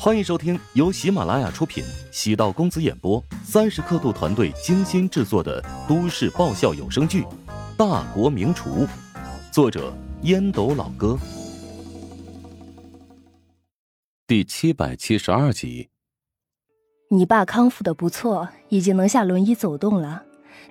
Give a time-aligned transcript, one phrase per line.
[0.00, 7.22] 欢迎收听由喜马拉雅出品、喜道公子演播、三十刻度团队精心制作的都市爆笑有声剧
[7.76, 8.86] 《大国名厨》，
[9.52, 9.92] 作者
[10.22, 11.18] 烟斗老哥，
[14.24, 15.88] 第七百七十二集。
[17.10, 20.22] 你爸康复的不错，已经能下轮椅走动了。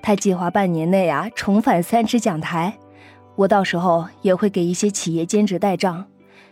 [0.02, 2.80] 他计划半年内啊重返三尺讲台，
[3.36, 6.08] 我到时候也会给一些企业兼职代账，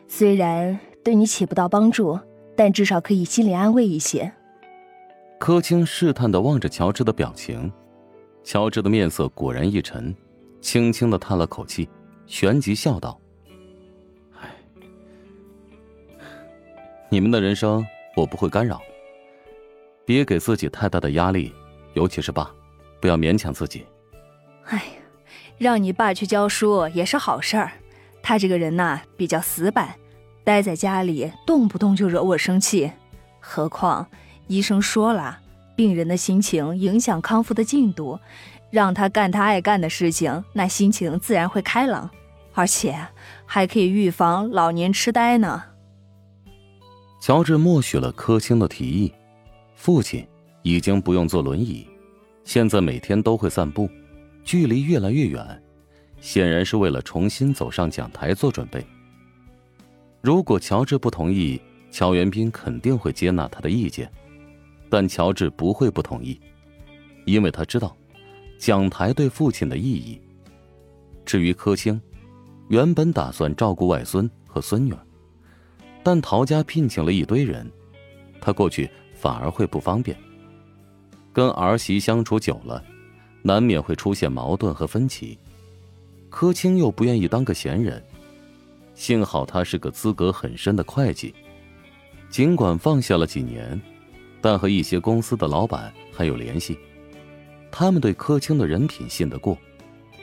[0.10, 2.20] 虽然对你起不到帮助。
[2.55, 4.32] 但至少可以心里安慰一些。
[5.39, 7.71] 柯青试探的望着乔治的表情，
[8.43, 10.15] 乔治的面色果然一沉，
[10.61, 11.89] 轻轻的叹了口气，
[12.25, 13.19] 旋即笑道
[14.39, 14.49] ：“唉，
[17.10, 18.82] 你们的人生我不会干扰，
[20.05, 21.54] 别给自己太大的压力，
[21.93, 22.49] 尤其是爸，
[23.01, 23.85] 不要勉强自己。”
[24.65, 24.83] 哎呀，
[25.57, 27.74] 让你爸去教书也是好事儿，
[28.24, 29.96] 他这个人呐比较死板。
[30.45, 32.91] 待在家里，动不动就惹我生气。
[33.39, 34.08] 何况
[34.47, 35.39] 医生说了，
[35.75, 38.19] 病人的心情影响康复的进度，
[38.69, 42.09] 让他干他爱干的事情，那心情自然会开朗，
[42.53, 42.95] 而且
[43.45, 45.63] 还可以预防老年痴呆呢。
[47.19, 49.11] 乔治默许了柯青的提议，
[49.75, 50.25] 父亲
[50.61, 51.87] 已经不用坐轮椅，
[52.43, 53.89] 现在每天都会散步，
[54.43, 55.63] 距离越来越远，
[56.21, 58.85] 显然是为了重新走上讲台做准备。
[60.25, 64.11] 如果乔治不同意，乔元斌肯定会接纳他的意见，
[64.89, 66.41] 但乔治不会不同意，
[67.25, 67.95] 因为他知道
[68.57, 70.19] 讲台对父亲的意义。
[71.27, 72.01] 至于柯青，
[72.69, 74.95] 原本打算照顾外孙和孙女，
[76.01, 77.71] 但陶家聘请了一堆人，
[78.41, 80.17] 他过去反而会不方便。
[81.31, 82.83] 跟儿媳相处久了，
[83.43, 85.37] 难免会出现矛盾和分歧，
[86.31, 88.03] 柯青又不愿意当个闲人。
[88.95, 91.35] 幸好他是个资格很深的会计，
[92.29, 93.79] 尽管放下了几年，
[94.41, 96.77] 但和一些公司的老板还有联系。
[97.69, 99.58] 他们对柯青的人品信得过，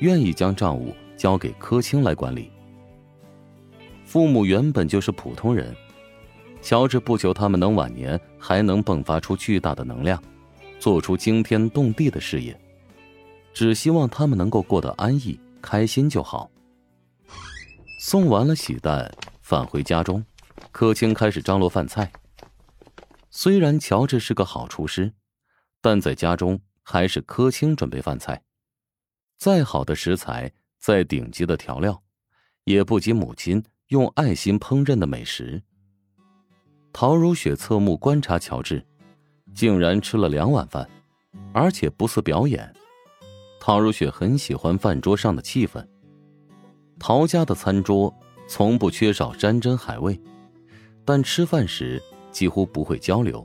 [0.00, 2.50] 愿意将账务交给柯青来管理。
[4.06, 5.74] 父母原本就是普通人，
[6.62, 10.20] 乔治不求他们能晚年还能迸发出巨大的能量，
[10.78, 12.58] 做出惊天动地的事业，
[13.52, 16.50] 只希望他们能够过得安逸、开心就好。
[18.04, 19.08] 送完了喜蛋，
[19.42, 20.26] 返回家中，
[20.72, 22.10] 柯青开始张罗饭菜。
[23.30, 25.12] 虽然乔治是个好厨师，
[25.80, 28.42] 但在家中还是柯青准备饭菜。
[29.38, 32.02] 再好的食材，再顶级的调料，
[32.64, 35.62] 也不及母亲用爱心烹饪的美食。
[36.92, 38.84] 陶如雪侧目观察乔治，
[39.54, 40.91] 竟然吃了两碗饭，
[41.54, 42.74] 而且不似表演。
[43.60, 45.86] 陶如雪很喜欢饭桌上的气氛。
[47.02, 48.14] 陶家的餐桌
[48.46, 50.20] 从不缺少山珍海味，
[51.04, 53.44] 但吃饭时几乎不会交流。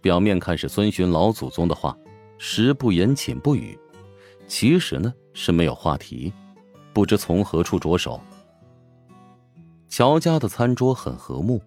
[0.00, 1.96] 表面看是遵循老祖宗的话，
[2.36, 3.78] 食不言，寝不语，
[4.48, 6.32] 其实呢是没有话题，
[6.92, 8.20] 不知从何处着手。
[9.88, 11.62] 乔家的餐桌很和睦，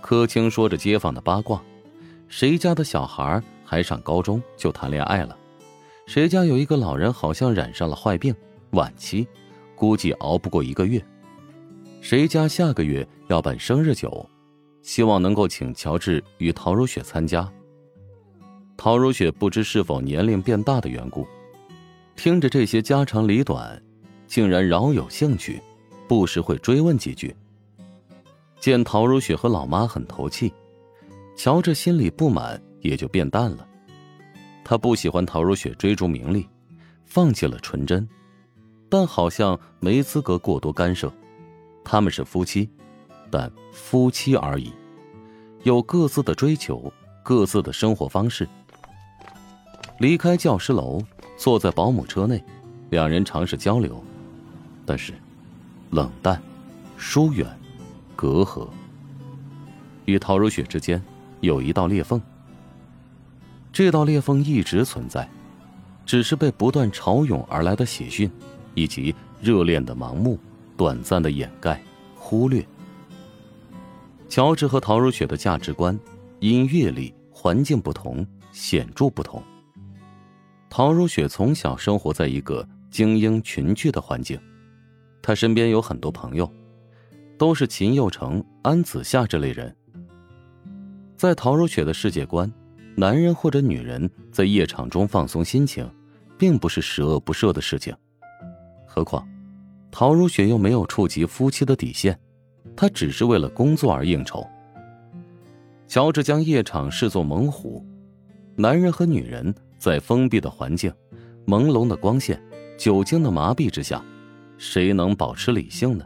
[0.00, 1.62] 柯青说着街坊的八卦，
[2.26, 5.36] 谁家的小孩还上高中就谈恋爱了，
[6.06, 8.34] 谁家有一个老人好像染上了坏病，
[8.72, 9.28] 晚期。
[9.80, 11.02] 估计熬不过一个月，
[12.02, 14.28] 谁家下个月要办生日酒，
[14.82, 17.50] 希望能够请乔治与陶如雪参加。
[18.76, 21.26] 陶如雪不知是否年龄变大的缘故，
[22.14, 23.82] 听着这些家长里短，
[24.26, 25.58] 竟然饶有兴趣，
[26.06, 27.34] 不时会追问几句。
[28.58, 30.52] 见陶如雪和老妈很投气，
[31.34, 33.66] 乔治心里不满也就变淡了。
[34.62, 36.46] 他不喜欢陶如雪追逐名利，
[37.06, 38.06] 放弃了纯真。
[38.90, 41.10] 但好像没资格过多干涉，
[41.84, 42.68] 他们是夫妻，
[43.30, 44.72] 但夫妻而已，
[45.62, 46.92] 有各自的追求，
[47.22, 48.48] 各自的生活方式。
[49.98, 51.00] 离开教师楼，
[51.36, 52.42] 坐在保姆车内，
[52.90, 54.02] 两人尝试交流，
[54.84, 55.14] 但是
[55.90, 56.42] 冷淡、
[56.96, 57.46] 疏远、
[58.16, 58.68] 隔阂。
[60.06, 61.00] 与陶如雪之间
[61.40, 62.20] 有一道裂缝，
[63.72, 65.28] 这道裂缝一直存在，
[66.04, 68.28] 只是被不断潮涌而来的喜讯。
[68.74, 70.38] 以及热恋的盲目、
[70.76, 71.82] 短暂的掩盖、
[72.14, 72.64] 忽略。
[74.28, 75.98] 乔治和陶如雪的价值观、
[76.38, 79.42] 因阅历、环境不同，显著不同。
[80.68, 84.40] 陶如雪从小生活在一个精英群聚的环境，
[85.20, 86.48] 她身边有很多朋友，
[87.36, 89.74] 都是秦佑成、安子夏这类人。
[91.16, 92.50] 在陶如雪的世界观，
[92.96, 95.90] 男人或者女人在夜场中放松心情，
[96.38, 97.92] 并不是十恶不赦的事情。
[98.92, 99.24] 何况，
[99.92, 102.18] 陶如雪又没有触及夫妻的底线，
[102.74, 104.44] 她只是为了工作而应酬。
[105.86, 107.86] 乔治将夜场视作猛虎，
[108.56, 110.92] 男人和女人在封闭的环境、
[111.46, 112.42] 朦胧的光线、
[112.76, 114.04] 酒精的麻痹之下，
[114.58, 116.04] 谁能保持理性呢？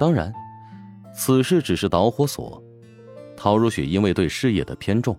[0.00, 0.32] 当然，
[1.14, 2.60] 此事只是导火索。
[3.36, 5.16] 陶如雪因为对事业的偏重，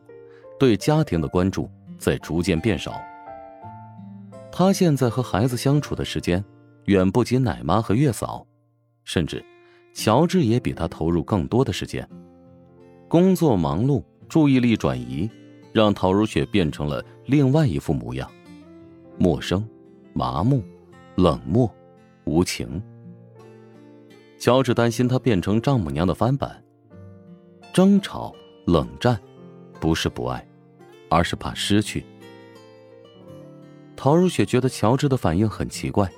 [0.60, 2.94] 对家庭的关注在逐渐变少。
[4.52, 6.44] 她现在和孩子相处的时间，
[6.86, 8.46] 远不及奶妈和月嫂，
[9.04, 9.44] 甚至，
[9.94, 12.08] 乔治也比她投入更多的时间。
[13.08, 15.30] 工作忙碌，注意力转移，
[15.72, 18.30] 让陶如雪变成了另外一副模样：
[19.18, 19.68] 陌生、
[20.14, 20.64] 麻木、
[21.16, 21.72] 冷漠、
[22.26, 22.82] 无情。
[24.38, 26.64] 乔治担心她变成丈母娘的翻版。
[27.72, 28.34] 争吵、
[28.66, 29.20] 冷战，
[29.80, 30.46] 不是不爱，
[31.10, 32.06] 而是怕失去。
[34.02, 36.10] 陶如雪觉得乔治的反应很奇怪，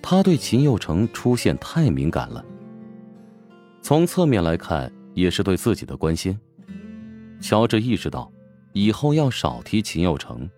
[0.00, 2.42] 他对秦佑成出现太敏感了。
[3.82, 4.90] 从侧面来看。
[5.12, 6.38] 也是对自己的关心。
[7.40, 8.32] 乔治意识到，
[8.72, 10.48] 以后要少提秦佑成，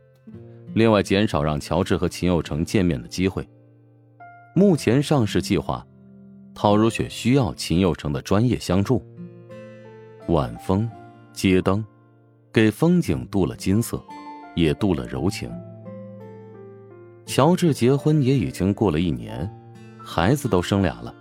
[0.75, 3.49] 另外减少让乔治和秦佑成见面的机会。
[4.55, 5.85] 目前上市计划，
[6.55, 9.03] 陶如雪需要秦佑成的专业相助。
[10.29, 10.89] 晚风，
[11.33, 11.83] 街灯，
[12.53, 14.01] 给风景镀了金色，
[14.55, 15.51] 也镀了柔情。
[17.25, 19.49] 乔治结婚也已经过了一年，
[19.99, 21.15] 孩子都生俩了，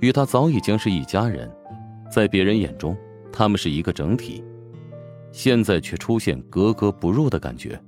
[0.00, 1.50] 与他早已经是一家人。
[2.10, 2.96] 在别人眼中，
[3.32, 4.42] 他们是一个整体，
[5.30, 7.78] 现在却出现格格不入的感觉，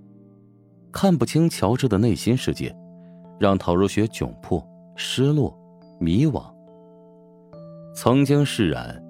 [0.92, 2.76] 看不清乔治的内心世界，
[3.38, 4.62] 让陶如雪窘迫、
[4.96, 5.56] 失落、
[5.98, 6.44] 迷惘。
[7.94, 9.02] 曾经释然，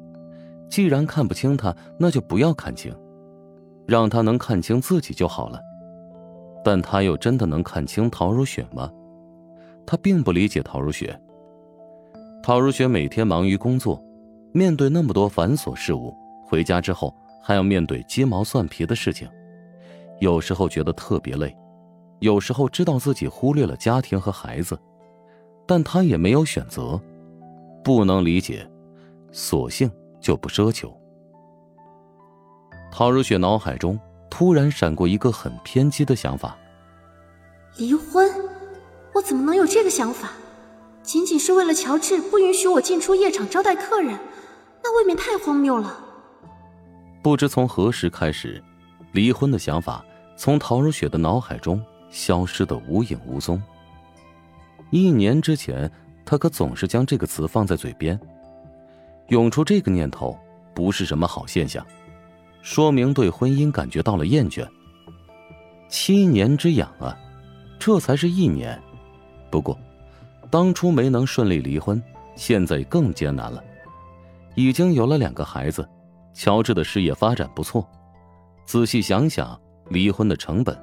[0.69, 2.95] 既然看不清他，那就不要看清，
[3.87, 5.61] 让他能看清自己就好了。
[6.65, 8.91] 但他又真的能看清陶如雪吗？
[9.87, 11.19] 他并不理解陶如雪。
[12.43, 14.03] 陶如雪每天忙于工作。
[14.53, 16.13] 面对那么多繁琐事务，
[16.45, 19.29] 回家之后还要面对鸡毛蒜皮的事情，
[20.19, 21.57] 有时候觉得特别累，
[22.19, 24.77] 有时候知道自己忽略了家庭和孩子，
[25.67, 27.01] 但他也没有选择，
[27.85, 28.69] 不能理解，
[29.31, 29.89] 索性
[30.21, 30.93] 就不奢求。
[32.91, 33.97] 陶如雪脑海中
[34.31, 36.57] 突然闪过一个很偏激的想法：
[37.77, 38.31] 离婚？
[39.13, 40.31] 我怎么能有这个想法？
[41.03, 44.17] 仅仅是为了乔治不允许我进出夜场招待客人？
[44.83, 45.99] 那未免太荒谬了。
[47.23, 48.63] 不知从何时开始，
[49.13, 50.05] 离婚的想法
[50.37, 53.61] 从陶如雪的脑海中消失的无影无踪。
[54.91, 55.91] 一年之前，
[56.25, 58.19] 他可总是将这个词放在嘴边。
[59.29, 60.39] 涌出这个念头
[60.75, 61.85] 不是什么好现象，
[62.63, 64.67] 说明对婚姻感觉到了厌倦。
[65.89, 67.19] 七年之痒啊，
[67.79, 68.81] 这才是一年。
[69.51, 69.79] 不过，
[70.51, 72.03] 当初没能顺利离婚，
[72.37, 73.63] 现在更艰难了。
[74.55, 75.89] 已经有了两个孩子，
[76.33, 77.87] 乔治的事业发展不错。
[78.65, 79.59] 仔细想想，
[79.89, 80.77] 离婚的成本。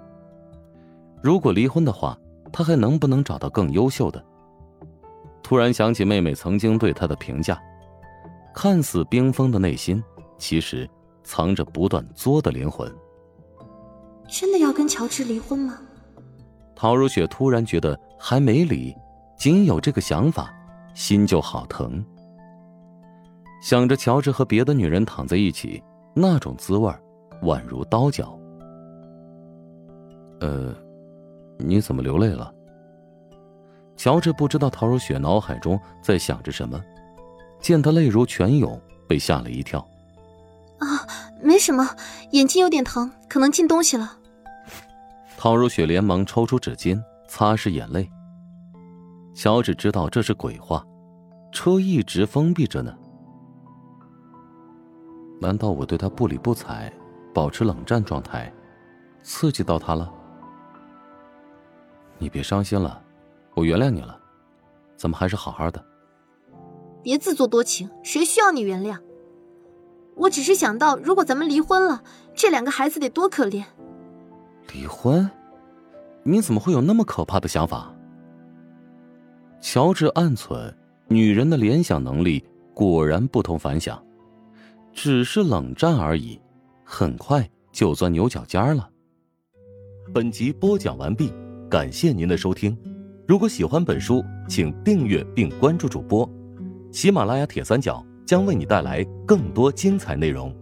[1.21, 2.17] 如果离婚的话，
[2.51, 4.23] 他还能不能找到更优秀的？
[5.41, 7.57] 突然想起妹妹曾经对他的评价，
[8.53, 10.03] 看似冰封的内心，
[10.37, 10.89] 其实
[11.27, 12.89] 藏着不断作的灵魂。
[14.29, 15.77] 真的要跟乔治离婚吗？
[16.73, 18.95] 陶如雪突然觉得还没离，
[19.37, 20.53] 仅有这个想法，
[20.93, 22.03] 心就好疼。
[23.61, 26.89] 想着乔治和别的女人躺在一起，那种滋味
[27.43, 28.39] 宛如刀绞。
[30.39, 30.73] 呃，
[31.57, 32.53] 你怎么流泪了？
[33.97, 36.81] 乔治不知道陶如雪脑海中在想着什么，
[37.59, 39.85] 见她泪如泉涌，被吓了一跳。
[41.37, 41.95] 啊，没什么，
[42.31, 44.17] 眼睛有点疼，可能进东西了。
[45.37, 48.09] 陶如雪连忙抽出纸巾擦拭眼泪。
[49.35, 50.83] 乔治知道这是鬼话，
[51.51, 52.97] 车一直封闭着呢。
[55.39, 56.91] 难道我对他不理不睬，
[57.33, 58.51] 保持冷战状态，
[59.21, 60.11] 刺激到他了？
[62.17, 62.99] 你别伤心了，
[63.53, 64.19] 我原谅你了，
[64.95, 65.85] 咱们还是好好的。
[67.03, 68.99] 别自作多情，谁需要你原谅？
[70.17, 72.03] 我只是想到，如果咱们离婚了，
[72.35, 73.63] 这两个孩子得多可怜。
[74.73, 75.29] 离婚？
[76.23, 77.93] 你怎么会有那么可怕的想法？
[79.61, 80.73] 乔治暗忖，
[81.07, 82.43] 女人的联想能力
[82.73, 84.03] 果然不同凡响。
[84.93, 86.39] 只是冷战而已，
[86.83, 88.89] 很快就钻牛角尖了。
[90.13, 91.31] 本集播讲完毕，
[91.69, 92.75] 感谢您的收听。
[93.27, 96.27] 如果喜欢本书，请订阅并关注主播。
[96.91, 100.53] 喜马拉雅铁三角将为你带来更多精彩内容。